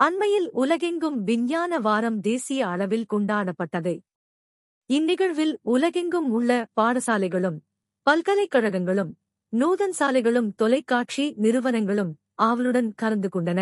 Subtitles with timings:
[0.00, 3.94] அண்மையில் உலகெங்கும் விஞ்ஞான வாரம் தேசிய அளவில் கொண்டாடப்பட்டது.
[4.90, 7.58] இந்நிகழ்வில் உலகெங்கும் உள்ள பாடசாலைகளும்
[8.06, 9.10] பல்கலைக்கழகங்களும்
[9.52, 13.60] நூதன் சாலைகளும் தொலைக்காட்சி நிறுவனங்களும் ஆவலுடன் கலந்து கொண்டன.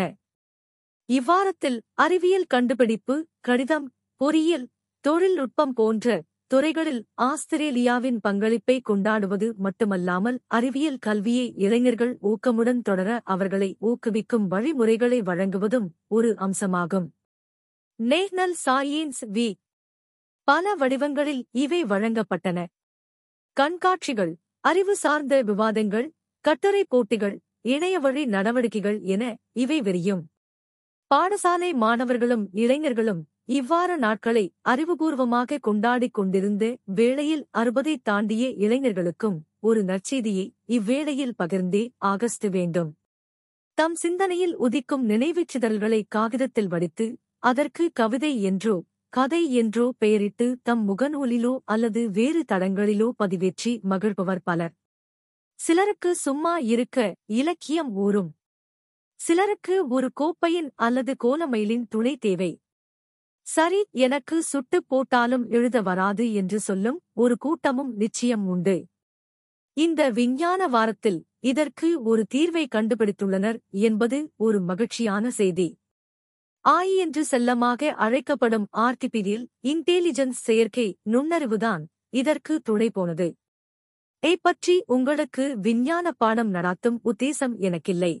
[1.09, 3.87] இவ்வாரத்தில் அறிவியல் கண்டுபிடிப்பு கடிதம்
[4.21, 4.67] பொறியியல்
[5.05, 6.07] தொழில்நுட்பம் போன்ற
[6.47, 16.35] துறைகளில் ஆஸ்திரேலியாவின் பங்களிப்பை கொண்டாடுவது மட்டுமல்லாமல் அறிவியல் கல்வியை இளைஞர்கள் ஊக்கமுடன் தொடர அவர்களை ஊக்குவிக்கும் வழிமுறைகளை வழங்குவதும் ஒரு
[16.39, 17.07] அம்சமாகும்.
[17.95, 19.53] National science V.
[20.43, 22.65] பல வடிவங்களில் இவை வழங்கப்பட்டன.
[23.57, 26.13] கண்காட்சிகள் அறிவு சார்ந்த விவாதங்கள்
[26.45, 30.23] கட்டுரை போட்டிகள் இணையவழி நடவடிக்கைகள் என இவை விரியும்.
[31.11, 41.37] பாடசாலை மாணவர்களும் இளைஞர்களும் இவ்வாறு நாட்களை அறிவுபூர்வமாக கொண்டாடிக் கொண்டிருந்த வேளையில் அறுபதை தாண்டிய இளைஞர்களுக்கும் ஒரு நற்செய்தியை இவ்வேளையில்
[41.37, 42.89] பகிர்ந்தே ஆகஸ்ட் வேண்டும்.
[43.77, 47.07] தம் சிந்தனையில் உதிக்கும் நினைவுச்சிதழ்களை காகிதத்தில் வடித்து
[47.43, 48.75] அதற்கு கவிதை என்றோ
[49.13, 54.73] கதை என்றோ பெயரிட்டு தம் முகநூலிலோ அல்லது வேறு தடங்களிலோ பதிவேற்றி மகிழ்பவர் பலர்.
[55.59, 56.97] சிலருக்கு சும்மா இருக்க
[57.39, 58.29] இலக்கியம் ஊறும்.
[59.19, 62.51] சிலருக்கு ஒரு கோப்பையின் அல்லது கோலமயிலின் துணை தேவை.
[63.47, 68.75] சரி எனக்கு சுட்டுப் போட்டாலும் எழுத வராது என்று சொல்லும் ஒரு கூட்டமும் நிச்சயம் உண்டு.
[69.77, 75.67] இந்த விஞ்ஞான வாரத்தில் இதற்கு ஒரு தீர்வை கண்டுபிடித்துள்ளனர் என்பது ஒரு மகிழ்ச்சியான செய்தி.
[76.65, 83.27] ஆய் என்று செல்லமாக அழைக்கப்படும் ஆர்டிபிடியல் இன்டெலிஜென்ஸ் செயற்கை நுண்ணறிவுதான் இதற்கு துணை போனது.
[84.41, 88.13] பற்றி உங்களுக்கு விஞ்ஞான பாடம் நடாத்தும் உத்தேசம் எனக்கில்லை.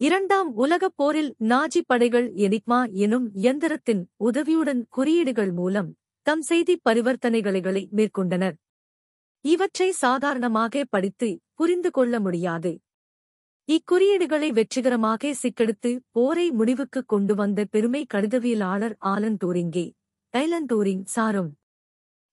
[0.00, 5.88] இரண்டாம் உலகப் போரில் நாஜி படைகள் எனிக்மா எனும் இயந்திரத்தின் உதவியுடன் குறியீடுகள் மூலம்
[6.26, 8.56] தம் செய்தி பரிவர்த்தனைகளை மேற்கொண்டனர்.
[9.44, 12.72] இவற்றை சாதாரணமாக படித்து புரிந்து கொள்ள முடியாது.
[13.68, 19.86] இக்குறியீடுகளை வெற்றிகரமாக சிக்கெடுத்து போரை முடிவுக்கு கொண்டு வந்த பெருமை கடிதவியலாளர் ஆலன் டூரிங்கே
[20.34, 21.50] டைலன் டூரிங் சாரும்.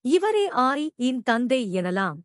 [0.06, 2.20] இவரே ஆரி இன் தந்தை எனலாம்.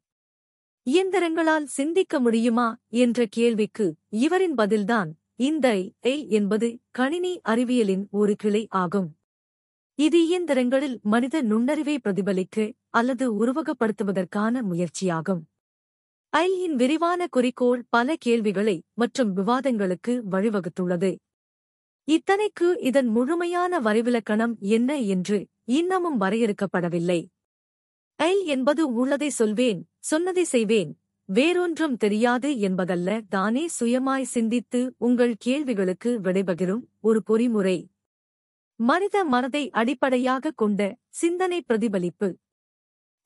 [0.86, 5.66] இயந்திரங்களால் சிந்திக்க முடியுமா என்ற கேள்விக்கு இவரின் பதில்தான் இந்த
[6.00, 9.08] ஐ என்பது கணினி அறிவியலின் ஒரு கிளை ஆகும்.
[9.98, 15.42] இது இயந்திரங்களில் மனித நுண்ணறிவை பிரதிபலிக்க அல்லது உருவகப்படுத்துவதற்கான முயற்சியாகும்.
[16.32, 21.10] ஐயின் விரிவான குறிக்கோள் பல கேள்விகளை மற்றும் விவாதங்களுக்கு வழிவகுத்துள்ளது.
[22.08, 27.20] இத்தனைக்கு இதன் முழுமையான வரைவிலக்கணம் என்ன என்று இன்னமும் வரையறுக்கப்படவில்லை.
[28.18, 30.90] ஐ என்பது உள்ளதை சொல்வேன் சொன்னதை செய்வேன்
[31.28, 37.86] வேறொன்றும் தெரியாது என்பதல்ல தானே சுயமாய் சிந்தித்து உங்கள் கேள்விகளுக்கு விடைபகிரும் ஒரு பொறிமுறை.
[38.76, 42.38] மனித மனதை அடிப்படையாகக் கொண்ட சிந்தனை பிரதிபலிப்பு.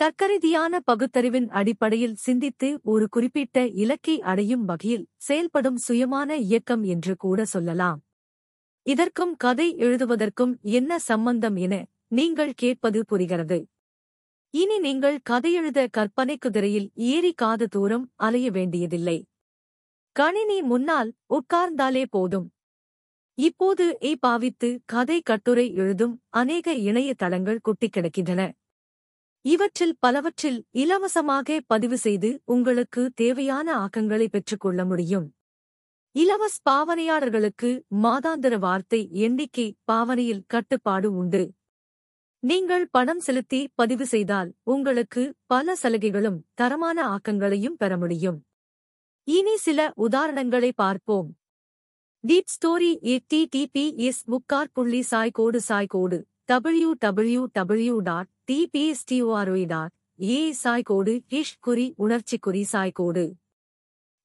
[0.00, 8.00] தர்க்கரீதியான பகுத்தறிவின் அடிப்படையில் சிந்தித்து ஒரு குறிப்பிட்ட இலக்கை அடையும் வகையில் செயல்படும் சுயமான இயக்கம் என்று கூட சொல்லலாம்.
[8.86, 11.74] இதற்கும் கதை எழுதுவதற்கும் என்ன சம்பந்தம் என
[12.08, 13.58] நீங்கள் கேட்பது புரிகிறது.
[14.54, 19.18] இனி நீங்கள் கதையெழுத கற்பனை குதிரையில் ஏறி காத தூரம் அலைய வேண்டியதில்லை.
[20.12, 22.48] கணினி முன்னால் உட்கார்ந்தாலே போதும்.
[23.34, 28.50] இப்போது ஏ பாவித்து கதை கட்டுரை எழுதும் அநேக இணையதளங்கள் கொட்டிக் கிடக்கின்றன.
[29.44, 35.26] இவற்றில் பலவற்றில் இலவசமாக பதிவு செய்து உங்களுக்கு தேவையான ஆக்கங்களை பெற்றுக்கொள்ள முடியும்.
[36.12, 37.70] இலவச பாவனையாளர்களுக்கு
[38.02, 41.42] மாதாந்திர வார்த்தை எண்ணிக்கை பாவனையில் கட்டுப்பாடு உண்டு.
[42.42, 48.38] நீங்கள் பணம் செலுத்தி பதிவு செய்தால் உங்களுக்கு பல சலுகைகளும் தரமான ஆக்கங்களையும் பெற முடியும்.
[49.28, 51.28] இனி சில உதாரணங்களை பார்ப்போம்.
[52.24, 59.94] டீப் ஸ்டோரி டிடிபி எஸ் முக்கார் புள்ளி சாய்கோடு சாய்கோடு W W W dot டிபிஎஸ்டிஓஆர்ஒய் dot
[60.30, 63.24] A சாய்கோடு ஹிஷ் குறி உணர்ச்சி குறி சாய்கோடு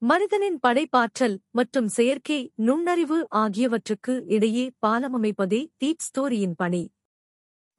[0.02, 6.84] மனிதனின் படைப்பாற்றல் மற்றும் செயற்கை நுண்ணறிவு ஆகியவற்றுக்கு இடையே பாலமமைப்பதே டீப் ஸ்டோரியின் பணி.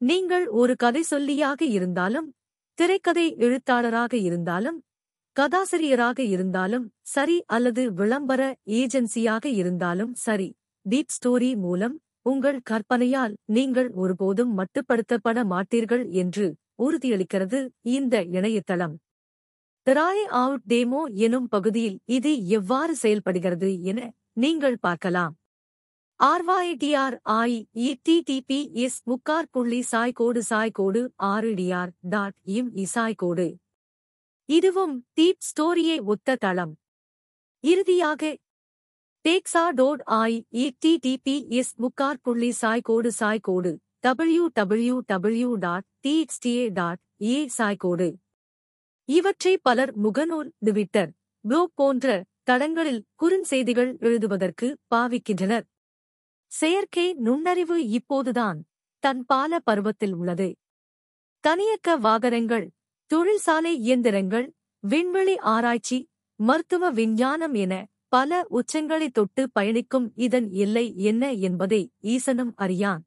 [0.01, 2.27] நீங்கள் ஒரு கதை சொல்லியாக இருந்தாலும்
[2.77, 4.77] திரைக்கதை எழுத்தாளராக இருந்தாலும்
[5.37, 8.41] கதாசிரியராக இருந்தாலும் சரி அல்லது விளம்பர
[8.79, 10.47] ஏஜென்சியாக இருந்தாலும் சரி
[10.85, 11.95] டீப் ஸ்டோரி மூலம்
[12.25, 16.45] உங்கள் கற்பனையால் நீங்கள் ஒருபோதும் மட்டுப்படுத்தப்பட மாட்டீர்கள் என்று
[16.79, 17.59] உறுதியளிக்கிறது
[17.93, 18.95] இந்த இணையதளம்.
[19.87, 23.99] திராய் அவுட் டேமோ எனும் பகுதியில் இது எவ்வாறு செயல்படுகிறது என
[24.35, 25.33] நீங்கள் பார்க்கலாம்.
[26.19, 33.45] ஆர்வாய்டிஆர் ஆய் இடிடிபி எஸ் முக்கார் புள்ளி சாய்கோடு சாய்கோடு ஆறு டிஆர் டாட் இம் இசாய்கோடு
[34.49, 36.73] இதுவும் டீப் ஸ்டோரியை ஒத்த தளம்.
[37.63, 38.31] இறுதியாக
[39.25, 47.01] டேக்ஸா டோட் ஆய் இடிடிபி எஸ் முக்கார் புள்ளி சாய்கோடு சாய்கோடு W W W dot T X T A dot
[47.29, 48.09] A சாய்கோடு
[49.09, 51.11] இவற்றை பலர் முகநூல் டுவிட்டர்
[51.45, 55.65] ப்ளோக் போன்ற தடங்களில் குறுஞ்செய்திகள் எழுதுவதற்கு பாவிக்கின்றனர்.
[56.51, 58.59] செயற்கை நுண்ணறிவு இப்போதுதான்
[59.03, 60.49] தன் பால பருவத்தில் உள்ளது.
[61.43, 62.65] தனியக்க வாகனங்கள்
[63.11, 64.47] தொழில்சாலை இயந்திரங்கள்
[64.83, 65.97] விண்வெளி ஆராய்ச்சி
[66.39, 67.73] மருத்துவ விஞ்ஞானம் என
[68.07, 73.03] பல உச்சங்களை தொட்டு பயணிக்கும் இதன் எல்லை என்ன என்பதை ஈசனும் அறியான்.